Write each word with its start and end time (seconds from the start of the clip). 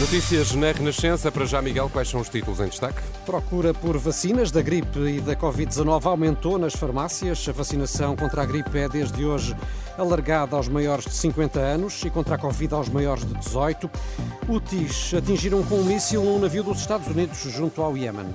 Notícias 0.00 0.54
na 0.54 0.70
Renascença. 0.70 1.32
Para 1.32 1.44
já, 1.44 1.60
Miguel, 1.60 1.90
quais 1.92 2.08
são 2.08 2.20
os 2.20 2.28
títulos 2.28 2.60
em 2.60 2.68
destaque? 2.68 3.02
Procura 3.26 3.74
por 3.74 3.98
vacinas 3.98 4.52
da 4.52 4.62
gripe 4.62 4.96
e 5.00 5.20
da 5.20 5.34
Covid-19 5.34 6.06
aumentou 6.06 6.56
nas 6.56 6.72
farmácias. 6.72 7.44
A 7.48 7.52
vacinação 7.52 8.14
contra 8.14 8.42
a 8.42 8.46
gripe 8.46 8.78
é 8.78 8.88
desde 8.88 9.24
hoje 9.24 9.56
alargada 9.98 10.54
aos 10.54 10.68
maiores 10.68 11.04
de 11.04 11.14
50 11.14 11.58
anos 11.58 12.00
e 12.04 12.10
contra 12.10 12.36
a 12.36 12.38
Covid 12.38 12.74
aos 12.74 12.88
maiores 12.88 13.26
de 13.26 13.34
18. 13.34 13.90
UTIs 14.48 15.14
atingiram 15.14 15.64
com 15.64 15.80
um 15.80 15.84
míssil 15.84 16.22
um 16.22 16.38
navio 16.38 16.62
dos 16.62 16.78
Estados 16.78 17.08
Unidos 17.08 17.38
junto 17.38 17.82
ao 17.82 17.96
Iémen. 17.96 18.32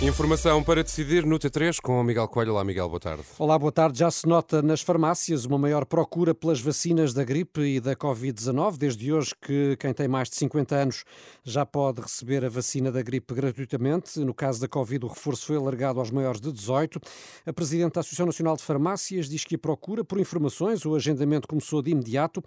Informação 0.00 0.62
para 0.62 0.84
decidir 0.84 1.26
no 1.26 1.40
T3 1.40 1.80
com 1.82 2.00
o 2.00 2.04
Miguel 2.04 2.28
Coelho. 2.28 2.52
Olá, 2.52 2.62
Miguel, 2.62 2.88
boa 2.88 3.00
tarde. 3.00 3.24
Olá, 3.36 3.58
boa 3.58 3.72
tarde. 3.72 3.98
Já 3.98 4.08
se 4.12 4.28
nota 4.28 4.62
nas 4.62 4.80
farmácias 4.80 5.44
uma 5.44 5.58
maior 5.58 5.84
procura 5.84 6.32
pelas 6.32 6.60
vacinas 6.60 7.12
da 7.12 7.24
gripe 7.24 7.60
e 7.62 7.80
da 7.80 7.96
Covid-19. 7.96 8.78
Desde 8.78 9.12
hoje 9.12 9.34
que 9.42 9.76
quem 9.76 9.92
tem 9.92 10.06
mais 10.06 10.30
de 10.30 10.36
50 10.36 10.76
anos 10.76 11.04
já 11.42 11.66
pode 11.66 12.00
receber 12.00 12.44
a 12.44 12.48
vacina 12.48 12.92
da 12.92 13.02
gripe 13.02 13.34
gratuitamente. 13.34 14.20
No 14.20 14.32
caso 14.32 14.60
da 14.60 14.68
Covid, 14.68 15.04
o 15.04 15.08
reforço 15.08 15.46
foi 15.46 15.56
alargado 15.56 15.98
aos 15.98 16.12
maiores 16.12 16.40
de 16.40 16.52
18. 16.52 17.00
A 17.44 17.52
Presidente 17.52 17.94
da 17.94 18.00
Associação 18.00 18.26
Nacional 18.26 18.56
de 18.56 18.62
Farmácias 18.62 19.28
diz 19.28 19.42
que 19.42 19.56
a 19.56 19.58
procura 19.58 20.04
por 20.04 20.20
informações, 20.20 20.86
o 20.86 20.94
agendamento 20.94 21.48
começou 21.48 21.82
de 21.82 21.90
imediato, 21.90 22.40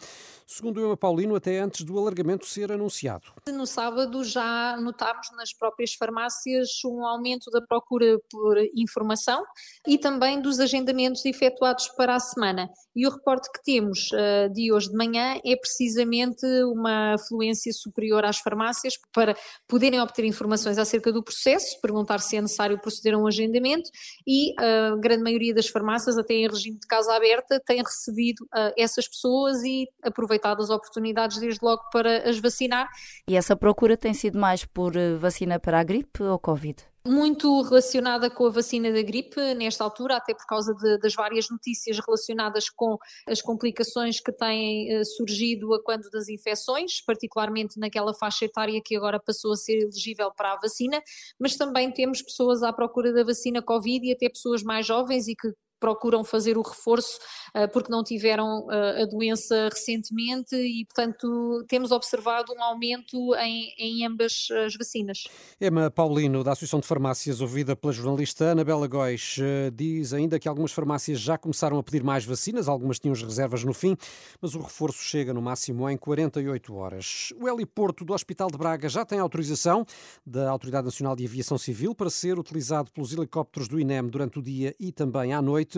segundo 0.47 0.77
o 0.77 0.85
Ema 0.85 0.95
Paulino, 0.95 1.35
até 1.35 1.59
antes 1.59 1.83
do 1.83 1.99
alargamento 1.99 2.45
ser 2.45 2.71
anunciado. 2.71 3.27
No 3.45 3.67
sábado 3.67 4.23
já 4.23 4.77
notámos 4.77 5.29
nas 5.35 5.51
próprias 5.51 5.93
farmácias 5.93 6.79
um 6.85 7.05
aumento 7.05 7.40
aumento 7.41 7.51
da 7.51 7.61
procura 7.61 8.19
por 8.29 8.57
informação 8.75 9.43
e 9.87 9.97
também 9.97 10.41
dos 10.41 10.59
agendamentos 10.59 11.25
efetuados 11.25 11.87
para 11.89 12.15
a 12.15 12.19
semana. 12.19 12.69
E 12.95 13.07
o 13.07 13.09
reporte 13.09 13.49
que 13.51 13.63
temos 13.63 14.09
uh, 14.11 14.51
de 14.53 14.71
hoje 14.71 14.89
de 14.89 14.95
manhã 14.95 15.39
é 15.45 15.55
precisamente 15.55 16.45
uma 16.65 17.15
afluência 17.15 17.71
superior 17.73 18.23
às 18.25 18.39
farmácias 18.39 18.93
para 19.13 19.35
poderem 19.67 19.99
obter 19.99 20.25
informações 20.25 20.77
acerca 20.77 21.11
do 21.11 21.23
processo, 21.23 21.79
perguntar 21.81 22.19
se 22.19 22.37
é 22.37 22.41
necessário 22.41 22.79
proceder 22.79 23.13
a 23.13 23.17
um 23.17 23.27
agendamento 23.27 23.89
e 24.27 24.53
a 24.59 24.95
grande 24.97 25.23
maioria 25.23 25.53
das 25.53 25.67
farmácias, 25.67 26.17
até 26.17 26.33
em 26.33 26.47
regime 26.47 26.77
de 26.77 26.87
casa 26.87 27.15
aberta, 27.15 27.61
tem 27.65 27.81
recebido 27.81 28.41
uh, 28.43 28.73
essas 28.77 29.07
pessoas 29.07 29.63
e 29.63 29.87
aproveitado 30.03 30.61
as 30.61 30.69
oportunidades 30.69 31.39
desde 31.39 31.59
logo 31.63 31.81
para 31.91 32.29
as 32.29 32.39
vacinar. 32.39 32.89
E 33.27 33.35
essa 33.35 33.55
procura 33.55 33.95
tem 33.95 34.13
sido 34.13 34.37
mais 34.37 34.65
por 34.65 34.95
eh, 34.95 35.15
vacina 35.15 35.59
para 35.59 35.79
a 35.79 35.83
gripe 35.83 36.23
ou 36.23 36.37
Covid? 36.39 36.90
Muito 37.05 37.61
relacionada 37.63 38.29
com 38.29 38.45
a 38.45 38.49
vacina 38.49 38.91
da 38.91 39.01
gripe, 39.01 39.53
nesta 39.55 39.83
altura, 39.83 40.17
até 40.17 40.33
por 40.33 40.45
causa 40.45 40.73
de, 40.73 40.97
das 40.99 41.15
várias 41.15 41.49
notícias 41.49 41.99
relacionadas 41.99 42.69
com 42.69 42.97
as 43.27 43.41
complicações 43.41 44.19
que 44.19 44.31
têm 44.31 44.99
uh, 44.99 45.05
surgido 45.05 45.73
a 45.73 45.83
quando 45.83 46.09
das 46.11 46.29
infecções, 46.29 47.01
particularmente 47.03 47.79
naquela 47.79 48.13
faixa 48.13 48.45
etária 48.45 48.81
que 48.83 48.95
agora 48.95 49.19
passou 49.19 49.53
a 49.53 49.55
ser 49.55 49.81
elegível 49.81 50.31
para 50.31 50.53
a 50.53 50.59
vacina, 50.59 51.01
mas 51.39 51.55
também 51.55 51.91
temos 51.91 52.21
pessoas 52.21 52.61
à 52.61 52.71
procura 52.71 53.11
da 53.11 53.23
vacina 53.23 53.61
Covid 53.61 54.07
e 54.07 54.13
até 54.13 54.29
pessoas 54.29 54.61
mais 54.61 54.85
jovens 54.85 55.27
e 55.27 55.35
que 55.35 55.51
procuram 55.81 56.23
fazer 56.23 56.57
o 56.57 56.61
reforço 56.61 57.19
uh, 57.55 57.67
porque 57.73 57.91
não 57.91 58.03
tiveram 58.03 58.67
uh, 58.67 59.01
a 59.01 59.05
doença 59.05 59.67
recentemente 59.69 60.55
e, 60.55 60.85
portanto, 60.85 61.65
temos 61.67 61.91
observado 61.91 62.53
um 62.53 62.63
aumento 62.63 63.35
em, 63.35 63.73
em 63.77 64.05
ambas 64.05 64.47
as 64.63 64.75
vacinas. 64.75 65.23
Emma 65.59 65.89
Paulino, 65.89 66.43
da 66.43 66.51
Associação 66.51 66.79
de 66.79 66.87
Farmácias, 66.87 67.41
ouvida 67.41 67.75
pela 67.75 67.91
jornalista 67.91 68.51
Anabela 68.51 68.87
Góis, 68.87 69.37
uh, 69.39 69.71
diz 69.71 70.13
ainda 70.13 70.39
que 70.39 70.47
algumas 70.47 70.71
farmácias 70.71 71.19
já 71.19 71.37
começaram 71.37 71.79
a 71.79 71.83
pedir 71.83 72.03
mais 72.03 72.23
vacinas, 72.23 72.69
algumas 72.69 72.99
tinham 72.99 73.13
as 73.13 73.23
reservas 73.23 73.63
no 73.63 73.73
fim, 73.73 73.97
mas 74.39 74.53
o 74.53 74.61
reforço 74.61 74.99
chega 75.03 75.33
no 75.33 75.41
máximo 75.41 75.89
em 75.89 75.97
48 75.97 76.75
horas. 76.75 77.33
O 77.41 77.49
heliporto 77.49 78.05
do 78.05 78.13
Hospital 78.13 78.49
de 78.51 78.57
Braga 78.57 78.87
já 78.87 79.03
tem 79.03 79.17
autorização 79.17 79.83
da 80.25 80.49
Autoridade 80.49 80.85
Nacional 80.85 81.15
de 81.15 81.25
Aviação 81.25 81.57
Civil 81.57 81.95
para 81.95 82.09
ser 82.09 82.37
utilizado 82.37 82.91
pelos 82.91 83.11
helicópteros 83.11 83.67
do 83.67 83.79
INEM 83.79 84.07
durante 84.07 84.37
o 84.37 84.41
dia 84.41 84.75
e 84.79 84.91
também 84.91 85.33
à 85.33 85.41
noite. 85.41 85.70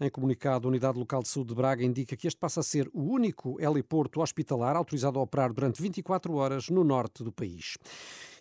Em 0.00 0.10
comunicado, 0.10 0.66
a 0.66 0.70
Unidade 0.70 0.98
Local 0.98 1.22
de 1.22 1.28
Saúde 1.28 1.48
de 1.48 1.54
Braga 1.54 1.84
indica 1.84 2.16
que 2.16 2.26
este 2.26 2.38
passa 2.38 2.60
a 2.60 2.62
ser 2.62 2.88
o 2.92 3.02
único 3.02 3.60
heliporto 3.60 4.20
hospitalar 4.20 4.76
autorizado 4.76 5.18
a 5.18 5.22
operar 5.22 5.52
durante 5.52 5.80
24 5.80 6.34
horas 6.34 6.68
no 6.68 6.82
norte 6.82 7.22
do 7.22 7.32
país. 7.32 7.76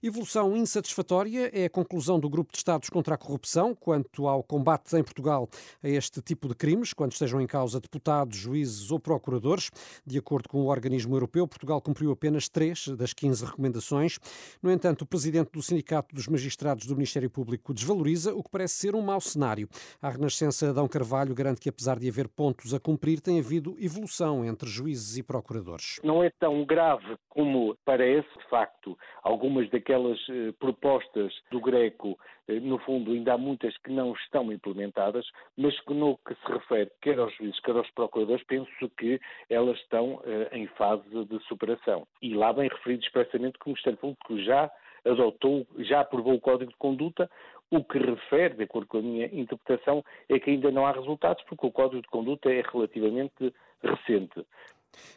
Evolução 0.01 0.55
insatisfatória 0.55 1.49
é 1.51 1.65
a 1.65 1.69
conclusão 1.69 2.19
do 2.19 2.29
Grupo 2.29 2.51
de 2.51 2.59
Estados 2.59 2.87
contra 2.87 3.15
a 3.15 3.17
Corrupção 3.17 3.73
quanto 3.73 4.27
ao 4.27 4.43
combate 4.43 4.95
em 4.95 5.03
Portugal 5.03 5.49
a 5.83 5.89
este 5.89 6.21
tipo 6.21 6.47
de 6.47 6.53
crimes, 6.53 6.93
quando 6.93 7.13
estejam 7.13 7.41
em 7.41 7.47
causa 7.47 7.79
deputados, 7.79 8.37
juízes 8.37 8.91
ou 8.91 8.99
procuradores. 8.99 9.71
De 10.05 10.19
acordo 10.19 10.49
com 10.49 10.59
o 10.59 10.67
organismo 10.67 11.15
europeu, 11.15 11.47
Portugal 11.47 11.81
cumpriu 11.81 12.11
apenas 12.11 12.47
três 12.47 12.87
das 12.89 13.11
15 13.11 13.45
recomendações. 13.45 14.19
No 14.61 14.71
entanto, 14.71 15.01
o 15.01 15.07
presidente 15.07 15.49
do 15.51 15.63
Sindicato 15.63 16.13
dos 16.13 16.27
Magistrados 16.27 16.85
do 16.85 16.93
Ministério 16.93 17.29
Público 17.29 17.73
desvaloriza 17.73 18.35
o 18.35 18.43
que 18.43 18.51
parece 18.51 18.75
ser 18.75 18.95
um 18.95 19.01
mau 19.01 19.19
cenário. 19.19 19.67
A 19.99 20.09
Renascença 20.09 20.69
Adão 20.69 20.87
Carvalho 20.87 21.33
garante 21.33 21.59
que, 21.59 21.69
apesar 21.69 21.97
de 21.97 22.07
haver 22.07 22.27
pontos 22.27 22.71
a 22.71 22.79
cumprir, 22.79 23.19
tem 23.19 23.39
havido 23.39 23.75
evolução 23.79 24.45
entre 24.45 24.69
juízes 24.69 25.17
e 25.17 25.23
procuradores. 25.23 25.99
Não 26.03 26.23
é 26.23 26.29
tão 26.39 26.63
grave 26.65 27.17
como 27.29 27.75
parece, 27.83 28.27
de 28.37 28.49
facto, 28.49 28.97
algumas 29.23 29.69
daquelas 29.69 29.86
aquelas 29.87 30.19
eh, 30.29 30.51
propostas 30.59 31.33
do 31.49 31.61
Greco, 31.61 32.19
eh, 32.49 32.59
no 32.59 32.77
fundo, 32.79 33.13
ainda 33.13 33.33
há 33.33 33.37
muitas 33.37 33.75
que 33.77 33.89
não 33.89 34.11
estão 34.11 34.51
implementadas, 34.51 35.25
mas 35.55 35.79
que 35.81 35.93
no 35.93 36.17
que 36.17 36.35
se 36.35 36.51
refere 36.51 36.91
quer 37.01 37.17
aos 37.17 37.33
juízes, 37.35 37.59
quer 37.61 37.77
aos 37.77 37.89
procuradores, 37.91 38.43
penso 38.43 38.69
que 38.97 39.17
elas 39.49 39.77
estão 39.79 40.21
eh, 40.25 40.49
em 40.51 40.67
fase 40.67 41.03
de 41.25 41.39
superação. 41.47 42.05
E 42.21 42.33
lá 42.33 42.51
bem 42.51 42.67
referido 42.67 43.01
expressamente 43.01 43.57
que 43.57 43.65
o 43.65 43.69
Ministério 43.69 43.97
Público 43.97 44.37
já 44.39 44.69
adotou, 45.05 45.65
já 45.77 46.01
aprovou 46.01 46.33
o 46.33 46.41
Código 46.41 46.69
de 46.69 46.77
Conduta, 46.77 47.29
o 47.71 47.81
que 47.81 47.97
refere, 47.97 48.55
de 48.55 48.63
acordo 48.63 48.87
com 48.87 48.97
a 48.97 49.01
minha 49.01 49.25
interpretação, 49.27 50.03
é 50.27 50.37
que 50.37 50.49
ainda 50.49 50.69
não 50.69 50.85
há 50.85 50.91
resultados, 50.91 51.43
porque 51.45 51.65
o 51.65 51.71
Código 51.71 52.01
de 52.01 52.09
Conduta 52.09 52.51
é 52.51 52.61
relativamente 52.61 53.53
recente. 53.81 54.45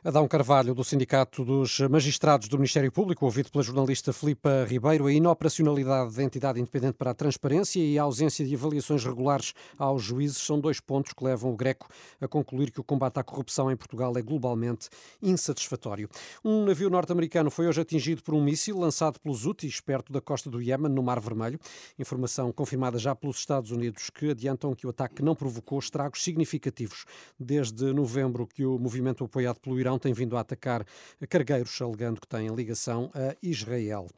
Adão 0.05 0.27
Carvalho, 0.27 0.75
do 0.75 0.83
Sindicato 0.83 1.45
dos 1.45 1.81
Magistrados 1.81 2.49
do 2.49 2.57
Ministério 2.57 2.91
Público, 2.91 3.25
ouvido 3.25 3.51
pela 3.51 3.63
jornalista 3.63 4.13
Filipa 4.13 4.65
Ribeiro, 4.69 5.07
a 5.07 5.13
inoperacionalidade 5.13 6.15
da 6.15 6.23
entidade 6.23 6.61
independente 6.61 6.95
para 6.95 7.11
a 7.11 7.15
transparência 7.15 7.81
e 7.81 7.99
a 7.99 8.03
ausência 8.03 8.45
de 8.45 8.55
avaliações 8.55 9.05
regulares 9.05 9.53
aos 9.79 10.03
juízes 10.03 10.39
são 10.39 10.59
dois 10.59 10.81
pontos 10.81 11.13
que 11.13 11.25
levam 11.25 11.53
o 11.53 11.57
Greco 11.57 11.89
a 12.21 12.27
concluir 12.27 12.71
que 12.71 12.81
o 12.81 12.85
combate 12.85 13.19
à 13.19 13.23
corrupção 13.23 13.71
em 13.71 13.77
Portugal 13.77 14.17
é 14.17 14.23
globalmente 14.23 14.89
insatisfatório. 15.23 16.09
Um 16.45 16.65
navio 16.65 16.91
norte-americano 16.91 17.51
foi 17.51 17.67
hoje 17.67 17.81
atingido 17.81 18.23
por 18.23 18.35
um 18.35 18.43
míssil 18.43 18.79
lançado 18.79 19.19
pelos 19.21 19.47
Houthis 19.47 19.81
perto 19.81 20.13
da 20.13 20.21
costa 20.21 20.51
do 20.51 20.61
Iémen, 20.61 20.91
no 20.91 21.03
Mar 21.03 21.21
Vermelho. 21.21 21.59
Informação 21.99 22.53
confirmada 22.53 22.99
já 22.99 23.15
pelos 23.15 23.39
Estados 23.39 23.71
Unidos 23.71 24.11
que 24.11 24.31
adiantam 24.31 24.75
que 24.75 24.87
o 24.87 24.91
ataque 24.91 25.23
não 25.23 25.35
provocou 25.35 25.79
estragos 25.79 26.23
significativos 26.23 27.05
desde 27.39 27.93
novembro 27.93 28.47
que 28.47 28.65
o 28.65 28.79
movimento 28.79 29.25
apoiado 29.25 29.61
pelo 29.61 29.70
pelo 29.71 29.79
Irão 29.79 29.99
tem 29.99 30.13
vindo 30.13 30.37
a 30.37 30.41
atacar 30.41 30.85
cargueiros, 31.29 31.81
alegando 31.81 32.21
que 32.21 32.27
têm 32.27 32.49
ligação 32.49 33.11
a 33.15 33.37
Israel. 33.41 34.09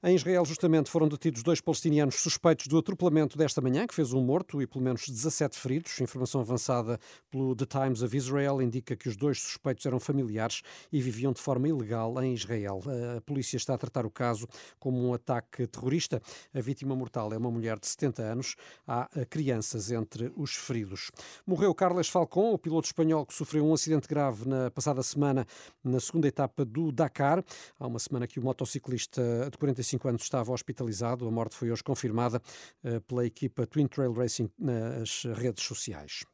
Em 0.00 0.14
Israel, 0.14 0.44
justamente, 0.44 0.88
foram 0.88 1.08
detidos 1.08 1.42
dois 1.42 1.60
palestinianos 1.60 2.20
suspeitos 2.20 2.68
do 2.68 2.78
atropelamento 2.78 3.36
desta 3.36 3.60
manhã, 3.60 3.84
que 3.84 3.92
fez 3.92 4.12
um 4.12 4.22
morto 4.22 4.62
e 4.62 4.66
pelo 4.66 4.84
menos 4.84 5.08
17 5.08 5.58
feridos. 5.58 6.00
Informação 6.00 6.40
avançada 6.40 7.00
pelo 7.28 7.52
The 7.56 7.66
Times 7.66 8.00
of 8.00 8.16
Israel 8.16 8.62
indica 8.62 8.94
que 8.94 9.08
os 9.08 9.16
dois 9.16 9.40
suspeitos 9.40 9.84
eram 9.86 9.98
familiares 9.98 10.62
e 10.92 11.00
viviam 11.00 11.32
de 11.32 11.40
forma 11.40 11.66
ilegal 11.66 12.22
em 12.22 12.32
Israel. 12.32 12.80
A 13.16 13.20
polícia 13.22 13.56
está 13.56 13.74
a 13.74 13.78
tratar 13.78 14.06
o 14.06 14.10
caso 14.10 14.46
como 14.78 15.04
um 15.04 15.12
ataque 15.12 15.66
terrorista. 15.66 16.22
A 16.54 16.60
vítima 16.60 16.94
mortal 16.94 17.32
é 17.32 17.36
uma 17.36 17.50
mulher 17.50 17.76
de 17.76 17.88
70 17.88 18.22
anos. 18.22 18.54
Há 18.86 19.08
crianças 19.28 19.90
entre 19.90 20.32
os 20.36 20.54
feridos. 20.54 21.10
Morreu 21.44 21.74
Carles 21.74 22.08
Falcon, 22.08 22.52
o 22.52 22.58
piloto 22.58 22.86
espanhol 22.86 23.26
que 23.26 23.34
sofreu 23.34 23.66
um 23.66 23.74
acidente 23.74 24.06
grave 24.06 24.48
na 24.48 24.70
passada 24.70 25.02
semana 25.02 25.44
na 25.82 25.98
segunda 25.98 26.28
etapa 26.28 26.64
do 26.64 26.92
Dakar. 26.92 27.44
Há 27.80 27.86
uma 27.88 27.98
semana 27.98 28.28
que 28.28 28.38
o 28.38 28.44
motociclista 28.44 29.50
de 29.50 29.58
45 29.58 29.87
45 29.88 30.08
anos 30.08 30.22
estava 30.22 30.52
hospitalizado. 30.52 31.26
A 31.26 31.30
morte 31.30 31.56
foi 31.56 31.70
hoje 31.70 31.82
confirmada 31.82 32.42
eh, 32.84 33.00
pela 33.00 33.24
equipa 33.24 33.66
Twin 33.66 33.86
Trail 33.86 34.12
Racing 34.12 34.50
nas 34.58 35.24
redes 35.24 35.64
sociais. 35.64 36.24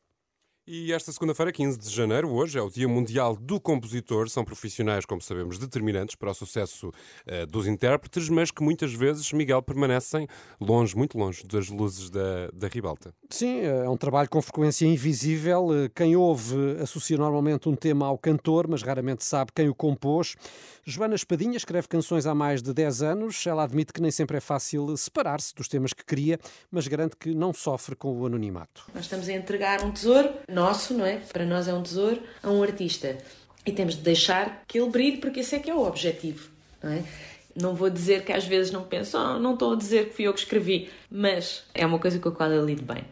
E 0.67 0.95
esta 0.95 1.13
segunda-feira, 1.13 1.53
15 1.53 1.79
de 1.79 1.91
janeiro, 1.91 2.31
hoje 2.33 2.59
é 2.59 2.63
o 2.63 2.71
Dia 2.71 2.89
Mundial 2.89 3.37
do 3.37 3.61
Compositor. 3.61 4.31
São 4.31 4.43
profissionais, 4.43 5.05
como 5.05 5.21
sabemos, 5.21 5.59
determinantes 5.59 6.15
para 6.15 6.31
o 6.31 6.35
sucesso 6.35 6.89
uh, 6.89 7.47
dos 7.47 7.67
intérpretes, 7.67 8.31
mas 8.31 8.51
que 8.51 8.63
muitas 8.63 8.95
vezes, 8.95 9.31
Miguel, 9.31 9.61
permanecem 9.61 10.27
longe, 10.59 10.97
muito 10.97 11.19
longe 11.19 11.45
das 11.45 11.69
luzes 11.69 12.09
da, 12.09 12.49
da 12.51 12.67
ribalta. 12.67 13.15
Sim, 13.29 13.61
é 13.61 13.87
um 13.91 13.97
trabalho 13.99 14.31
com 14.31 14.41
frequência 14.41 14.87
invisível. 14.87 15.69
Quem 15.95 16.17
ouve 16.17 16.79
associa 16.81 17.19
normalmente 17.19 17.69
um 17.69 17.77
tema 17.77 18.07
ao 18.07 18.17
cantor, 18.17 18.67
mas 18.67 18.81
raramente 18.81 19.23
sabe 19.23 19.53
quem 19.55 19.69
o 19.69 19.75
compôs. 19.75 20.35
Joana 20.87 21.15
Espadinha 21.15 21.59
escreve 21.59 21.89
canções 21.89 22.25
há 22.25 22.35
mais 22.35 22.63
de 22.63 22.73
10 22.73 23.03
anos. 23.03 23.47
Ela 23.47 23.65
admite 23.65 23.93
que 23.93 24.01
nem 24.01 24.11
sempre 24.11 24.39
é 24.39 24.41
fácil 24.41 24.97
separar-se 24.97 25.55
dos 25.55 25.69
temas 25.69 25.93
que 25.93 26.07
cria, 26.07 26.39
mas 26.71 26.89
garante 26.89 27.17
que 27.17 27.35
não 27.35 27.53
sofre 27.53 27.95
com 27.95 28.19
o 28.19 28.25
anonimato. 28.25 28.87
Nós 28.95 29.05
estamos 29.05 29.29
a 29.29 29.33
entregar 29.35 29.85
um 29.85 29.91
tesouro 29.91 30.31
nosso, 30.55 30.95
não 30.95 31.05
é? 31.05 31.17
Para 31.33 31.45
nós 31.45 31.69
é 31.69 31.75
um 31.75 31.83
tesouro, 31.83 32.23
a 32.43 32.51
um 32.51 32.63
artista. 32.63 33.19
E 33.67 33.73
temos 33.73 33.97
de 33.97 34.03
deixar 34.03 34.63
que 34.67 34.79
ele 34.79 34.91
brilhe, 34.91 35.17
porque 35.19 35.41
esse 35.41 35.55
é 35.55 35.59
que 35.59 35.71
é 35.71 35.75
o 35.75 35.87
objetivo, 35.87 36.49
não 36.83 36.93
é? 36.93 37.03
Não 37.55 37.75
vou 37.75 37.89
dizer 37.89 38.25
que 38.25 38.33
às 38.33 38.45
vezes 38.45 38.73
não 38.73 38.83
penso, 38.83 39.17
oh, 39.17 39.39
não 39.39 39.55
estou 39.55 39.73
a 39.73 39.77
dizer 39.77 40.09
que 40.09 40.15
fui 40.15 40.27
eu 40.27 40.33
que 40.33 40.41
escrevi, 40.41 40.91
mas 41.11 41.65
é 41.73 41.87
uma 41.87 41.99
coisa 41.99 42.19
com 42.19 42.29
a 42.29 42.33
qual 42.33 42.51
eu 42.51 42.65
lido 42.65 42.83
bem. 42.83 43.05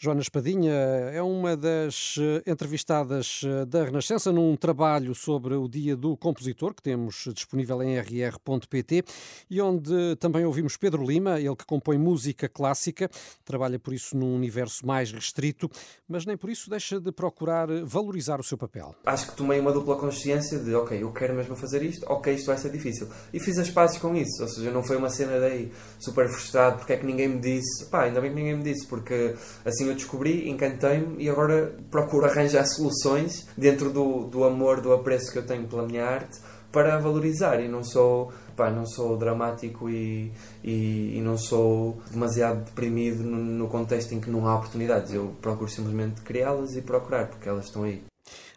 Joana 0.00 0.20
Espadinha 0.20 0.72
é 1.12 1.20
uma 1.20 1.56
das 1.56 2.14
eh, 2.20 2.48
entrevistadas 2.48 3.40
eh, 3.44 3.64
da 3.64 3.82
Renascença 3.82 4.30
num 4.30 4.54
trabalho 4.54 5.12
sobre 5.12 5.56
o 5.56 5.66
Dia 5.66 5.96
do 5.96 6.16
Compositor, 6.16 6.72
que 6.72 6.80
temos 6.80 7.24
disponível 7.34 7.82
em 7.82 7.98
rr.pt, 7.98 9.02
e 9.50 9.60
onde 9.60 10.14
também 10.20 10.44
ouvimos 10.44 10.76
Pedro 10.76 11.04
Lima, 11.04 11.40
ele 11.40 11.56
que 11.56 11.66
compõe 11.66 11.98
música 11.98 12.48
clássica, 12.48 13.10
trabalha 13.44 13.76
por 13.76 13.92
isso 13.92 14.16
num 14.16 14.36
universo 14.36 14.86
mais 14.86 15.10
restrito, 15.10 15.68
mas 16.08 16.24
nem 16.24 16.36
por 16.36 16.48
isso 16.48 16.70
deixa 16.70 17.00
de 17.00 17.10
procurar 17.10 17.66
valorizar 17.84 18.38
o 18.38 18.44
seu 18.44 18.56
papel. 18.56 18.94
Acho 19.04 19.28
que 19.28 19.36
tomei 19.36 19.58
uma 19.58 19.72
dupla 19.72 19.96
consciência 19.96 20.60
de, 20.60 20.76
ok, 20.76 21.02
eu 21.02 21.12
quero 21.12 21.34
mesmo 21.34 21.56
fazer 21.56 21.82
isto, 21.82 22.06
ok, 22.08 22.32
isto 22.32 22.46
vai 22.46 22.56
ser 22.56 22.70
difícil. 22.70 23.08
E 23.32 23.40
fiz 23.40 23.58
as 23.58 23.68
pazes 23.68 23.98
com 23.98 24.14
isso, 24.14 24.42
ou 24.42 24.48
seja, 24.48 24.70
não 24.70 24.84
foi 24.84 24.96
uma 24.96 25.10
cena 25.10 25.40
daí 25.40 25.72
super 25.98 26.28
frustrado, 26.28 26.78
porque 26.78 26.92
é 26.92 26.96
que 26.96 27.04
ninguém 27.04 27.26
me 27.26 27.40
disse, 27.40 27.86
pá, 27.90 28.04
ainda 28.04 28.20
bem 28.20 28.30
que 28.30 28.36
ninguém 28.36 28.56
me 28.58 28.62
disse, 28.62 28.86
porque 28.86 29.34
assim 29.64 29.87
eu 29.88 29.94
descobri, 29.94 30.48
encantei-me 30.48 31.22
e 31.22 31.28
agora 31.28 31.74
procuro 31.90 32.26
arranjar 32.26 32.64
soluções 32.66 33.46
dentro 33.56 33.90
do, 33.90 34.24
do 34.24 34.44
amor, 34.44 34.80
do 34.80 34.92
apreço 34.92 35.32
que 35.32 35.38
eu 35.38 35.46
tenho 35.46 35.66
pela 35.66 35.86
minha 35.86 36.04
arte 36.04 36.38
para 36.70 36.98
valorizar 36.98 37.60
e 37.60 37.68
não 37.68 37.82
sou 37.82 38.32
pá, 38.54 38.70
não 38.70 38.84
sou 38.84 39.16
dramático 39.16 39.88
e, 39.88 40.32
e, 40.62 41.16
e, 41.16 41.20
não 41.22 41.38
sou 41.38 42.00
demasiado 42.10 42.64
deprimido 42.64 43.22
no, 43.22 43.36
no 43.36 43.68
contexto 43.68 44.12
em 44.12 44.20
que 44.20 44.28
não 44.28 44.46
há 44.46 44.56
oportunidades. 44.56 45.12
Eu 45.14 45.34
procuro 45.40 45.70
simplesmente 45.70 46.20
criá-las 46.22 46.76
e 46.76 46.82
procurar, 46.82 47.28
porque 47.28 47.48
elas 47.48 47.66
estão 47.66 47.84
aí. 47.84 48.02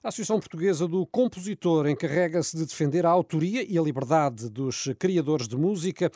A 0.04 0.08
Associação 0.08 0.40
Portuguesa 0.40 0.88
do 0.88 1.06
Compositor 1.06 1.88
encarrega-se 1.88 2.58
de 2.58 2.66
defender 2.66 3.06
a 3.06 3.10
autoria 3.12 3.64
e 3.64 3.78
a 3.78 3.82
liberdade 3.84 4.50
dos 4.50 4.90
criadores 4.98 5.48
de 5.48 5.56
música. 5.56 6.12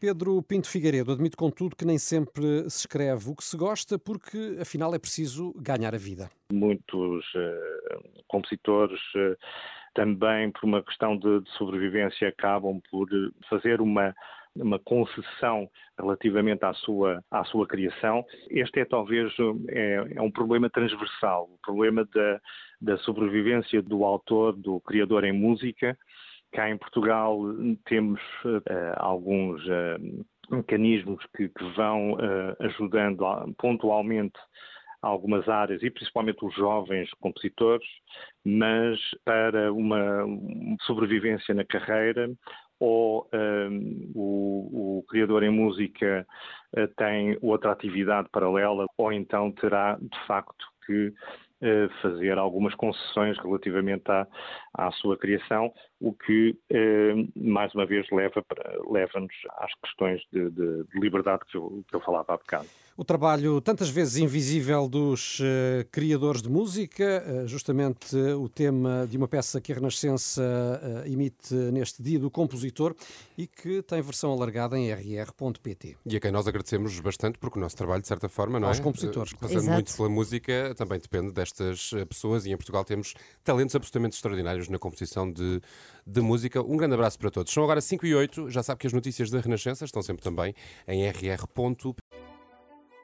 Pedro 0.00 0.42
Pinto 0.42 0.68
Figueiredo 0.68 1.12
admite, 1.12 1.36
contudo, 1.36 1.76
que 1.76 1.84
nem 1.84 1.98
sempre 1.98 2.68
se 2.70 2.80
escreve 2.80 3.30
o 3.30 3.36
que 3.36 3.44
se 3.44 3.56
gosta, 3.56 3.98
porque 3.98 4.56
afinal 4.60 4.94
é 4.94 4.98
preciso 4.98 5.52
ganhar 5.56 5.94
a 5.94 5.98
vida. 5.98 6.30
Muitos 6.52 7.24
uh, 7.34 8.24
compositores. 8.28 9.00
Uh, 9.14 9.36
também 9.94 10.52
por 10.52 10.64
uma 10.64 10.82
questão 10.82 11.16
de, 11.16 11.40
de, 11.40 11.50
sobrevivência 11.56 12.28
acabam 12.28 12.80
por 12.88 13.08
fazer 13.48 13.80
uma 13.80 14.14
uma 14.62 14.78
concessão 14.78 15.68
relativamente 15.98 16.64
à 16.64 16.72
sua, 16.74 17.22
à 17.30 17.44
sua 17.44 17.66
criação. 17.66 18.24
Este 18.50 18.80
é 18.80 18.84
talvez 18.84 19.32
é, 19.68 20.14
é 20.16 20.22
um 20.22 20.30
problema 20.30 20.68
transversal, 20.68 21.48
o 21.52 21.58
problema 21.64 22.04
da, 22.12 22.40
da 22.80 22.98
sobrevivência 22.98 23.82
do 23.82 24.04
autor, 24.04 24.56
do 24.56 24.80
criador 24.80 25.24
em 25.24 25.32
música. 25.32 25.96
Cá 26.52 26.70
em 26.70 26.78
Portugal 26.78 27.38
temos 27.84 28.20
uh, 28.44 28.60
alguns 28.96 29.62
uh, 29.66 30.26
mecanismos 30.50 31.22
que, 31.36 31.48
que 31.48 31.64
vão 31.76 32.16
ajudando 32.60 33.24
pontualmente 33.58 34.38
algumas 35.02 35.46
áreas 35.48 35.82
e 35.82 35.90
principalmente 35.90 36.44
os 36.44 36.54
jovens 36.54 37.10
compositores, 37.20 37.86
mas 38.44 38.98
para 39.24 39.72
uma 39.72 40.24
sobrevivência 40.86 41.54
na 41.54 41.64
carreira 41.64 42.30
ou 42.80 43.28
o, 44.14 44.98
o, 44.98 45.04
criador 45.08 45.42
em 45.42 45.50
música 45.50 46.26
uh, 46.76 46.88
tem 46.96 47.36
outra 47.40 47.72
atividade 47.72 48.28
paralela, 48.30 48.86
ou 48.96 49.12
então 49.12 49.50
terá 49.52 49.98
de 50.00 50.26
facto 50.26 50.64
que 50.86 51.12
fazer 52.00 52.38
algumas 52.38 52.74
concessões 52.74 53.36
relativamente 53.38 54.10
à, 54.10 54.26
à 54.74 54.90
sua 54.92 55.16
criação, 55.16 55.72
o 56.00 56.12
que, 56.12 56.56
uh, 56.72 57.28
mais 57.36 57.74
uma 57.74 57.84
vez, 57.84 58.06
leva-nos 58.10 58.44
leva 58.90 59.28
às 59.58 59.74
questões 59.82 60.22
de, 60.32 60.50
de, 60.50 60.84
de 60.84 61.00
liberdade 61.00 61.44
que 61.46 61.56
eu, 61.56 61.84
que 61.88 61.96
eu 61.96 62.00
falava 62.00 62.34
há 62.34 62.36
bocado. 62.36 62.68
O 63.00 63.04
trabalho, 63.04 63.60
tantas 63.60 63.88
vezes 63.88 64.16
invisível, 64.16 64.88
dos 64.88 65.38
uh, 65.38 65.86
criadores 65.88 66.42
de 66.42 66.50
música, 66.50 67.24
uh, 67.24 67.46
justamente 67.46 68.16
uh, 68.16 68.42
o 68.42 68.48
tema 68.48 69.06
de 69.08 69.16
uma 69.16 69.28
peça 69.28 69.60
que 69.60 69.70
a 69.70 69.76
Renascença 69.76 70.42
emite 71.06 71.54
neste 71.54 72.02
dia 72.02 72.18
do 72.18 72.28
compositor 72.28 72.96
e 73.36 73.46
que 73.46 73.82
tem 73.82 74.02
versão 74.02 74.32
alargada 74.32 74.76
em 74.76 74.90
rr.pt. 74.90 75.96
E 76.04 76.16
a 76.16 76.20
quem 76.20 76.32
nós 76.32 76.48
agradecemos 76.48 76.98
bastante, 76.98 77.38
porque 77.38 77.56
o 77.56 77.62
nosso 77.62 77.76
trabalho, 77.76 78.02
de 78.02 78.08
certa 78.08 78.28
forma, 78.28 78.58
não 78.58 78.66
Aos 78.66 78.80
é? 78.80 78.82
compositores. 78.82 79.32
Passando 79.32 79.58
Exato. 79.58 79.74
muito 79.74 79.96
pela 79.96 80.08
música, 80.08 80.74
também 80.76 80.98
depende 80.98 81.30
destas 81.30 81.92
pessoas 82.08 82.46
e 82.46 82.50
em 82.50 82.56
Portugal 82.56 82.84
temos 82.84 83.14
talentos 83.44 83.76
absolutamente 83.76 84.16
extraordinários 84.16 84.68
na 84.68 84.76
composição 84.76 85.30
de, 85.30 85.60
de 86.04 86.20
música. 86.20 86.60
Um 86.60 86.76
grande 86.76 86.94
abraço 86.94 87.16
para 87.16 87.30
todos. 87.30 87.52
São 87.52 87.62
agora 87.62 87.80
5 87.80 88.04
e 88.04 88.12
8, 88.16 88.50
já 88.50 88.64
sabe 88.64 88.80
que 88.80 88.88
as 88.88 88.92
notícias 88.92 89.30
da 89.30 89.38
Renascença 89.38 89.84
estão 89.84 90.02
sempre 90.02 90.24
também 90.24 90.52
em 90.88 91.08
rr.pt. 91.08 92.37